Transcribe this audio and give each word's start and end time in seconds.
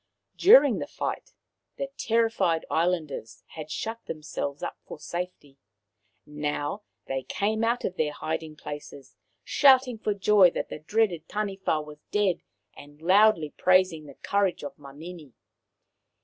During 0.37 0.79
the 0.79 0.87
fight 0.87 1.31
the 1.77 1.89
terrified 1.95 2.65
islanders 2.71 3.43
had 3.49 3.69
shut 3.69 4.03
themselves 4.07 4.63
up 4.63 4.79
for 4.87 4.97
safety. 4.97 5.59
Now 6.25 6.81
they 7.05 7.21
came 7.21 7.63
out 7.63 7.85
of 7.85 7.97
their 7.97 8.11
hiding 8.13 8.55
places, 8.55 9.15
shouting 9.43 9.99
for 9.99 10.15
joy 10.15 10.49
that 10.55 10.69
the 10.69 10.79
dreaded 10.79 11.27
Taniwha 11.29 11.81
was 11.85 11.99
dead, 12.09 12.41
and 12.75 12.99
loudly 12.99 13.51
prais 13.55 13.93
ing 13.93 14.07
the 14.07 14.15
courage 14.15 14.63
of 14.63 14.75
Manini. 14.79 15.35